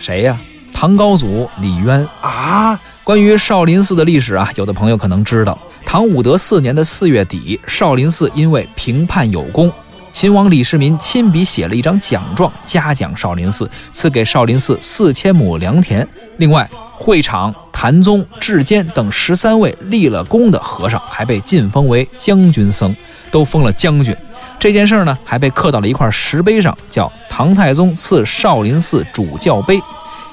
[0.01, 0.37] 谁呀？
[0.73, 2.09] 唐高祖李渊。
[2.23, 9.71] 啊，关于少林寺的历史啊，有的朋友可能知道，唐武德四年的四月底，少林寺因为评判有功，
[10.11, 16.07] 秦王李世民亲笔写了一张奖状，嘉奖少林寺，赐给少林寺四千亩良田。
[16.39, 22.97] 另外，会场、禅宗、智坚等十三位立了功的和尚，还被晋封为将军僧，
[23.31, 24.17] 都封了将军。
[24.61, 29.81] 这件事儿呢，还被刻到了一块石碑上，叫“唐太宗赐少林寺主教碑”。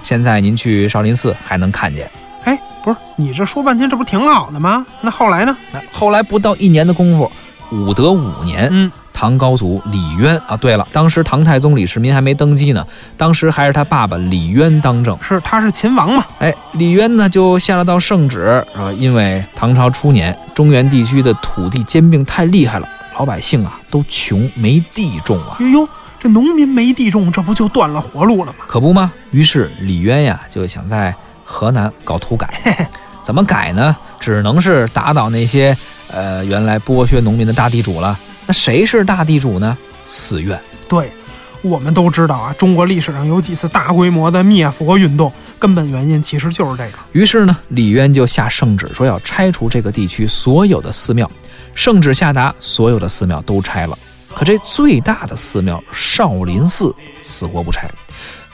[0.03, 2.11] 现在您去少林寺还能看见。
[2.43, 4.85] 哎，不是，你这说半天，这不挺好的吗？
[4.99, 5.55] 那后来呢？
[5.89, 7.31] 后来不到一年的功夫，
[7.71, 12.85] 武德五年，嗯，唐高祖李渊啊，对了，当时唐太宗李世民还没登基呢，
[13.15, 15.17] 当时还是他爸爸李渊当政。
[15.21, 16.25] 是他是秦王嘛？
[16.39, 22.87] 哎，李渊呢就下了道圣旨，说因为唐朝初年中原地区的土地兼并太厉害了，
[23.17, 28.65] 老百姓啊都穷没地种啊，哟哟，这农民没地种，这不就断了活路了吗？
[28.67, 29.11] 可不吗？
[29.31, 32.87] 于是李渊呀就想在河南搞土改，
[33.23, 33.95] 怎么改呢？
[34.19, 35.75] 只能是打倒那些
[36.11, 38.17] 呃原来剥削农民的大地主了。
[38.45, 39.75] 那谁是大地主呢？
[40.05, 40.59] 寺院。
[40.87, 41.11] 对，
[41.61, 46.97] 我们都知道啊，中国历史上有几次大规模的灭佛运动，根本原因其实就是这个。
[47.11, 51.29] 于是呢，李渊就下圣旨说要拆除这个地区所有的寺庙。
[51.73, 53.97] 圣旨下达，所有的寺庙都拆了。
[54.33, 56.93] 可这最大的寺庙少林寺
[57.23, 57.89] 死活不拆。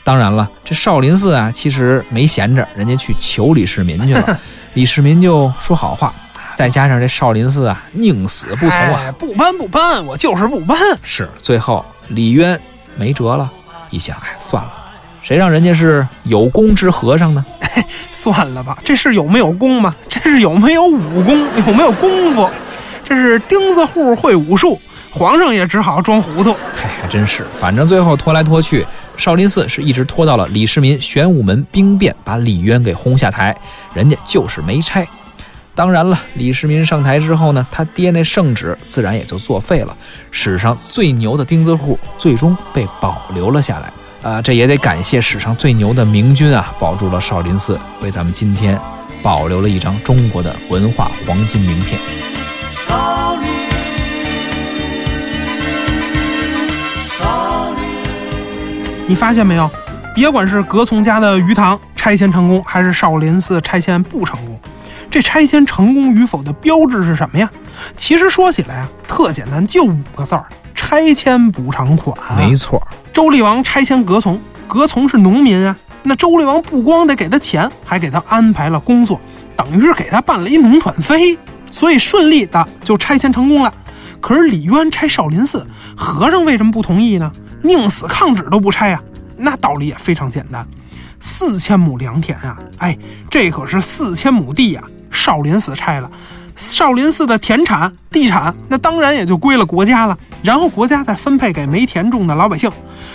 [0.03, 4.39] 当然了，这少林寺啊，其实没闲着，人家去求李世民去了。
[4.75, 6.13] 李世民就说好话，
[6.57, 8.99] 再加上这少林寺啊，宁死不从啊。
[8.99, 10.77] 哎不搬不搬，我就是不搬。
[11.03, 12.59] 是，最后李渊
[12.95, 13.51] 没辙了，
[13.89, 14.71] 一想，哎，算了，
[15.21, 17.45] 谁让人家是有功之和尚呢？
[18.11, 19.93] 算了吧，这是有没有功吗？
[20.07, 22.49] 这是有没有武功，有没有功夫？
[23.03, 24.79] 这是钉子户会武术，
[25.11, 26.53] 皇上也只好装糊涂。
[26.53, 28.85] 嘿，还真是，反正最后拖来拖去，
[29.17, 33.55] 少林寺是一直拖到了李世民玄武门兵变，把李渊给轰下台，
[33.93, 35.05] 人家就是没拆。
[35.75, 39.97] 当然了，李世民上台之后呢，他爹那圣旨自然也就作废了。
[40.29, 43.91] 史上最牛的钉子户最终被保留了下来。
[44.21, 48.79] 啊、这也得感谢史上最牛的明君啊，保住了少林寺，为咱们今天
[49.23, 51.99] 保留了一张中国的文化黄金名片。
[52.87, 53.49] 少林，
[57.19, 59.07] 少林。
[59.07, 59.67] 你发现没有？
[60.13, 64.52] 别管是葛从家的鱼塘拆迁成功，还是少林寺拆迁不成功，
[65.13, 67.47] 这拆迁成功与否的标志是什么呀？
[67.95, 72.17] 其实说起来啊，特简单，就五个字儿：拆迁补偿款。
[72.35, 72.81] 没错，
[73.13, 75.77] 周厉王拆迁葛从，葛从是农民啊。
[76.01, 79.21] 那周厉王不光得给他钱，还给他安排了工作，
[79.55, 81.37] 等于是给他办了一农转非，
[81.69, 83.71] 所以顺利的就拆迁成功了。
[84.19, 85.63] 可是李渊拆少林寺，
[85.95, 87.31] 和尚为什么不同意呢？
[87.61, 88.99] 宁死抗旨都不拆呀！
[89.37, 90.67] 那道理也非常简单，
[91.19, 92.97] 四千亩良田啊，哎，
[93.29, 94.83] 这可是四千亩地呀！
[95.13, 96.11] 少林寺拆了，
[96.57, 100.17] 少林寺的田产、地产，那当然也就归了国家了。
[100.41, 102.69] 然后国家再分配给没田种的老百姓。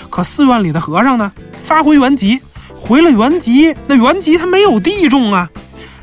[0.09, 1.31] 可寺院里的和尚呢，
[1.63, 2.41] 发回原籍。
[2.81, 5.51] 回了原籍，那原籍他没有地种啊。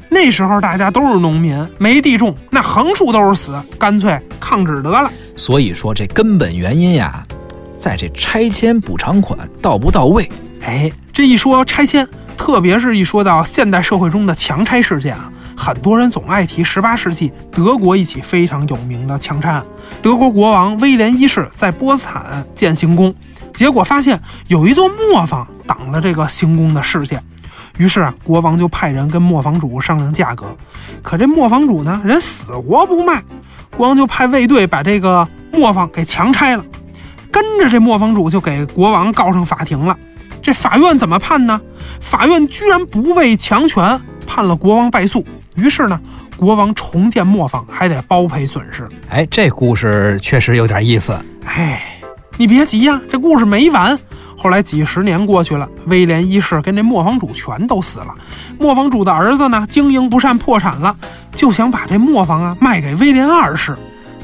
[0.10, 5.10] 那时候大家都是农民，没地种，那横竖都是死，干脆抗旨得了。
[5.38, 7.26] 所以说这根本原因呀，
[7.78, 10.30] 在这拆迁补偿款到不到位。
[10.62, 19.64] 哎，这一说拆迁，特别是一说到现代社会中的强拆事件啊，很多人总爱提十八世纪德国一起非常有名的强拆案。
[20.02, 23.14] 德国国王威廉一世在波茨坦建行宫。
[23.54, 27.24] 结果发现有一座磨坊挡了这个行宫的视线，
[27.78, 30.54] 于是啊，国王就派人跟磨坊主商量价格。
[31.02, 33.24] 可这磨坊主呢，人死活不卖，
[33.78, 36.66] 国王就派卫队把这个磨坊给强拆了。
[37.32, 39.98] 跟着这磨坊主就给国王告上法庭了。
[40.42, 41.62] 这法院怎么判呢？
[42.02, 45.26] 法院居然不畏强权，判了国王败诉。
[45.56, 46.00] 于是呢，
[46.38, 48.88] 国王重建磨坊还得包赔损失。
[49.10, 51.18] 哎，这故事确实有点意思。
[51.46, 51.92] 哎。
[52.38, 53.98] 你别急呀，这故事没完。
[54.38, 58.14] 后来几十年过去了，威廉一世跟这磨坊主全都死了。
[58.60, 60.94] 磨坊主的儿子呢，经营不善破产了，
[61.34, 63.74] 就想把这磨坊啊卖给威廉二世。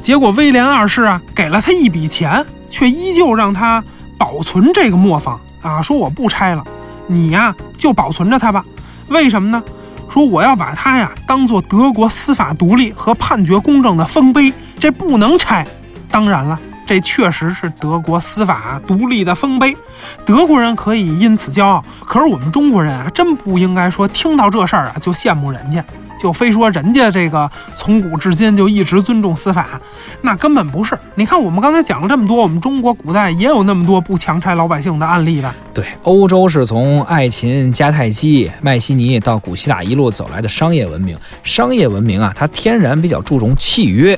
[0.02, 3.82] 结果威廉二世啊给了他一笔钱，却依旧让他
[4.18, 6.66] 保存这个磨坊啊，说我不拆了，
[7.08, 8.62] 你呀就保存着它吧。
[9.08, 9.64] 为什么呢？
[10.12, 15.66] 说我要把它呀当做德国司法独立和判决公正的丰碑，这不能拆。
[16.10, 16.60] 当然了。
[16.84, 19.78] 这确实是德国司法独立的丰碑，
[20.26, 21.82] 德国人可以因此骄傲。
[22.06, 25.82] 可是我们中国人啊，真不应该说听到这事儿啊就羡慕人家，
[26.22, 29.82] 就非说人家这个从古至今就一直尊重司法，
[30.22, 30.96] 那根本不是。
[31.16, 35.56] 你看我们刚才讲了这么多，我们中国古代也有那么多不强拆老百姓的案例吧？
[35.74, 44.18] 对，欧洲是从爱琴、迦太基、迈锡尼到古希腊一路走来的商业文明，商业文明啊，它天然比较注重契约。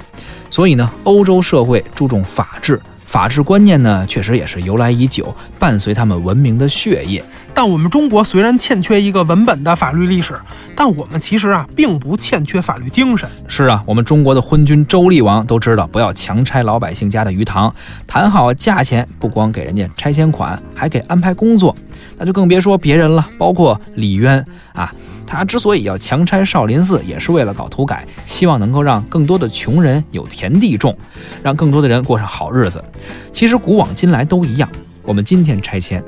[0.50, 7.24] 所以呢，欧洲社会注重法治，法治观念呢，确实也是由来已久，伴随他们文明的血液。
[7.56, 10.34] 但我们中国虽然欠缺一个文本的法律历史，
[10.76, 13.30] 但我们其实啊，并不欠缺法律精神。
[13.48, 17.74] 是啊，我们中国的昏君周厉王都知道，不要强拆老百姓家的鱼塘，
[18.08, 21.76] 谈好价钱，不光给人家拆迁款，还给安排工作，
[22.18, 24.92] 那就更别说别人了，包括李渊啊。
[25.26, 30.96] 他之所以要强拆少林寺，也是为了搞土改，希望能够让更多的穷人有田地种，
[31.42, 32.84] 让更多的人过上好日子。
[33.32, 34.70] 其实古往今来都一样，
[35.04, 36.04] 我们今天拆迁，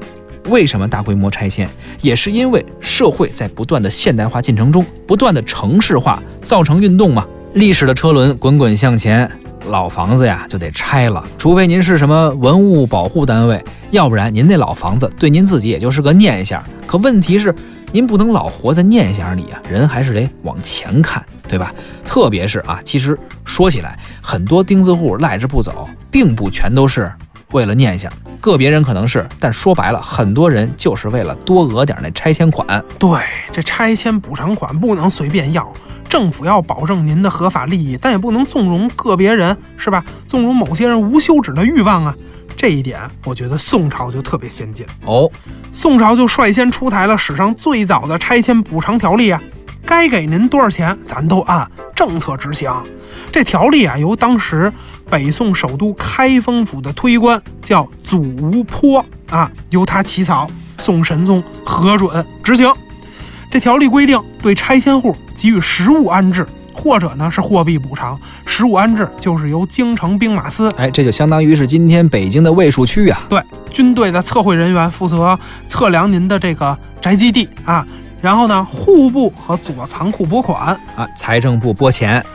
[0.47, 1.67] 为什么大规模拆迁，
[2.01, 7.25] 也是因为社会在不断的现代化进程中，不断的城市化造成运动嘛。
[7.53, 9.29] 历史的车轮滚滚向前，
[9.69, 16.63] 老房子呀就得拆了，除非您是什么文物保护单位，要不然您那老房子对您自己也就是个念想。
[16.85, 17.53] 可问题是。
[17.91, 21.73] 您不能老活在念想里啊，人还是得往前看，对吧？
[22.03, 27.09] 特别是啊，其实说起来，很多钉子户赖着不走，并不全都是
[27.55, 32.83] 为了念想，个别人可能是，但说白了，很多人就是为了多讹点那拆迁款。
[32.99, 33.17] 对，
[33.49, 35.71] 这拆迁补偿款不能随便要，
[36.09, 40.03] 政府要保证您的合法利益，但也不能纵容个别人，是吧？
[40.27, 42.13] 纵容某些人无休止的欲望啊。
[42.57, 45.31] 这一点，我觉得宋朝就特别先进哦。
[45.71, 49.41] 宋朝就率先出台了史上最早的拆迁补偿条例啊，
[49.85, 52.71] 该给您多少钱，咱都按政策执行。
[53.31, 54.71] 这条例啊，由当时
[55.09, 62.71] 北宋首都开封府的推官叫祖无坡啊，由他起草，宋神宗核准执行。
[63.51, 66.45] 这条例规定，对拆迁户给予实物安置。
[66.77, 73.23] 或者呢是货币补偿，实物安置就是由京城兵马司，哎，这就相当于是今天北京的卫戍区啊。
[73.29, 77.87] 对，军队的测绘人员负责测量您的这个宅基地啊，
[78.21, 82.25] 然后呢户部和左仓库拨款啊，财政部拨钱，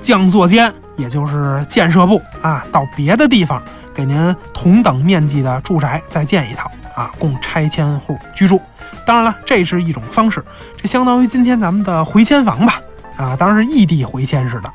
[0.00, 3.62] 将作监，也就是建设部啊，到别的地方
[3.94, 8.60] 给您同等面积的住宅再建一套啊，供拆迁户居住。
[9.06, 10.44] 当然了，这是一种方式，
[10.76, 12.80] 这相当于今天咱们的回迁房吧。
[13.16, 14.72] 啊，当然是异地回迁似的。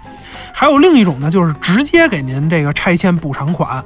[0.53, 3.83] 还有另一种呢，就是直接给您这个拆迁补偿款，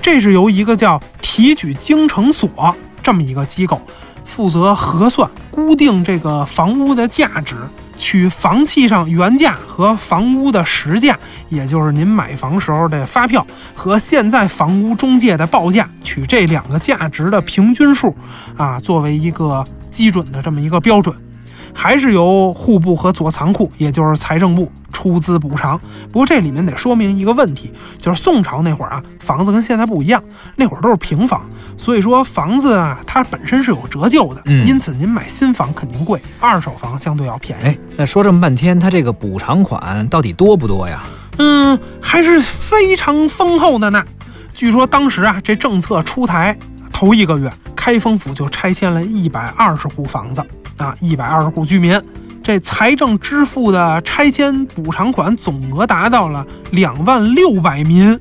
[0.00, 3.80] 这是由一个叫提举京城所这么一个机构
[4.24, 7.56] 负责核算、固定这个房屋的价值，
[7.96, 13.44] 取房契上原价和房屋的实价，也就是您买房时候的发票
[13.74, 18.14] 和现在房屋中介的报价，取这两个价值的平均数，
[18.58, 21.16] 啊，作为一个基准的这么一个标准。
[21.76, 25.78] 还是由户部和左仓库，也就是财政部出资补偿。
[26.10, 27.70] 不过这里面得说明一个问题，
[28.00, 30.20] 就是宋朝那会儿啊，房子跟现在不一样，
[30.56, 31.42] 那会儿都是平房，
[31.76, 37.64] 所以说房子啊，它本身是有折旧的，嗯因此您买新房肯定贵，二手房相对要便宜。
[37.66, 41.02] 哎，那说这么半天，它这个补偿款到底多不多呀？
[41.38, 44.02] 嗯，还是非常丰厚的呢。
[44.54, 46.56] 据说当时啊，这政策出台
[46.90, 50.42] 头一个月，开封府就拆迁了一百二十户房子
[50.76, 52.00] 啊，一百二十户居民。
[52.42, 58.18] 这财政支付的拆迁补偿款总额达到了两万六百民，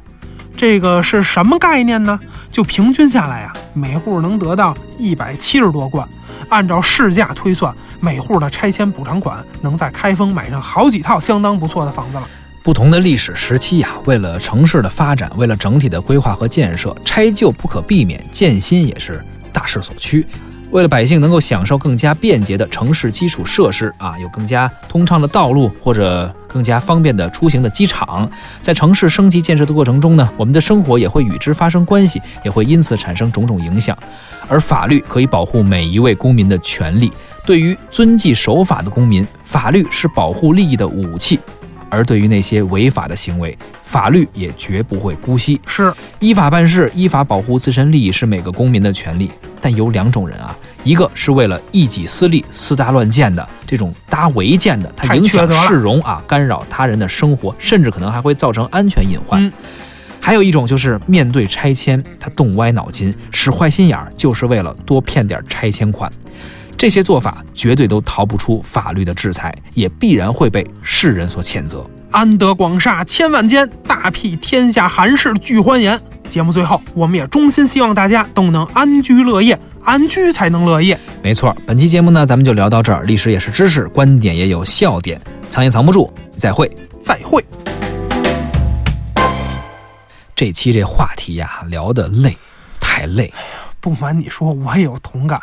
[0.57, 2.19] 这个是什么概念呢？
[2.49, 6.07] 就平均下来呀、每户能得到一百七十多贯，
[6.49, 12.27] 按照市价推算，每户的拆迁补偿款能在开封买上好几套相当不错的房子了。
[12.63, 20.25] 不同的历史时期呀、为了城市的发展，为了整体的规划和建设，拆旧不可避免，建新也是大势所趋。
[20.75, 33.97] 为了百姓能够享受更加便捷的城市基础设施啊，有更加通畅的道路或者更加方便的出行的机场，在城市升级建设的过程中呢，我们的生活也会与之发生关系，也会因此产生种种影响。
[34.49, 37.09] 而法律可以保护每一位公民的权利，
[37.45, 41.39] 对于遵纪守法的公民，法律是保护利益的武器。
[41.87, 45.61] 而对于那些违法的行为，法律也绝不会姑息。
[45.65, 49.31] 是依法办事，依法保护自身利益是每个公民的权利。
[49.61, 50.55] 但有两种人啊，
[50.85, 59.43] 一个是为了一己私利、私搭乱建的这种搭违建的，它影响市容啊，干扰他人的生活，甚至可能还会造成安全隐患。
[59.43, 59.51] 嗯
[60.21, 66.11] 还有一种就是面对拆迁，他动歪脑筋，使坏心眼儿，就是为了多骗点拆迁款。
[66.75, 71.87] 这些做法绝对都逃不出法律的制裁，也必然会被世人所谴责。
[72.09, 75.99] 安得广厦千万间，大庇天下寒士俱欢颜。
[76.27, 80.99] 节目最后，我们也衷心希望大家都能安居乐业，安居才能乐业。
[81.21, 83.03] 没错，本期节目呢，咱们就聊到这儿。
[83.03, 86.11] 历史也是知识，观点也有笑点，藏也藏不住。
[86.35, 86.69] 再会。
[87.01, 87.45] 再会。
[90.35, 92.35] 这期这话题呀，聊得累，
[92.79, 93.31] 太累。
[93.79, 95.39] 不瞒你说，我也有同感，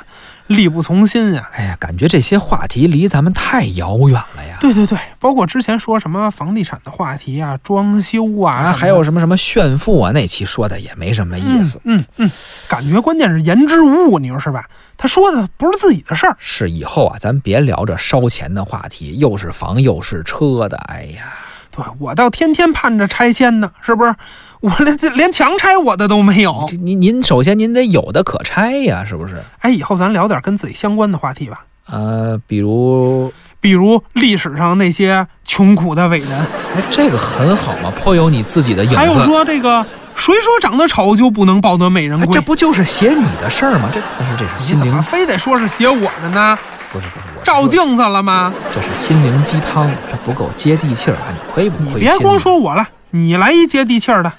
[0.46, 1.48] 力不从心呀。
[1.52, 4.58] 哎呀，感觉这些话题离咱们太遥远了呀。
[4.60, 11.80] 对对对，包括之前说什么房地产的话题啊、装修啊，啊，还有什么什么炫富啊，那期说的也没什么意思。
[11.84, 12.30] 嗯嗯嗯，
[12.68, 14.68] 感觉关键是言之无物，你说是吧？
[14.96, 16.36] 他说的不是自己的事儿。
[16.38, 20.76] 是以后啊，咱别聊这烧钱的话题，又是房又是车的。
[20.88, 21.34] 哎呀，
[21.74, 24.14] 对我倒天天盼着拆迁呢，是不是？
[24.60, 26.68] 我连连强拆我的都没有。
[26.82, 29.42] 您您首先您得有的可拆呀，是不是？
[29.58, 36.30] 哎，以后咱聊点跟自己相关的话题吧，呃，比如，比如历史上那些穷苦的伟人，
[36.76, 38.96] 哎，这个很好嘛，颇有你自己的影子。
[38.96, 42.26] 还有说这个谁说长得丑就不能抱得美人归？
[42.28, 43.88] 哎这不就是写你的事儿吗？
[43.92, 46.56] 这但是这是心灵，么非得说是写我的呢？
[46.92, 48.52] 不是不是我照，镜子了吗？
[48.70, 51.94] 这是心灵鸡汤，它不够接地气儿，啊你亏不亏？
[51.94, 54.30] 你别光说，我了，你来一接地气儿的。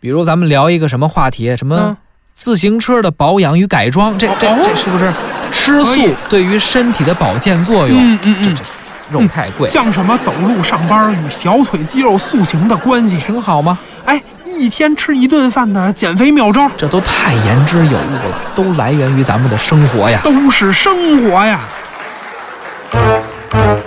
[0.00, 1.96] 比如咱们聊一个什么话题，什么嗯
[2.34, 5.12] 自行车的保养与改装，这这哦这是不是
[5.52, 7.96] 吃素对于身体的保健作用？
[7.96, 8.62] 嗯嗯嗯这这
[9.10, 13.16] 肉太贵，像什么走路上班与小腿肌肉塑形的关系？
[13.18, 13.78] 挺好吗？
[14.04, 20.20] 哎，一天吃一顿饭的减肥妙招，这都太言之有物了，都来源于咱们的生活呀。
[20.24, 21.60] 都是生活呀。
[22.94, 23.83] Thank you.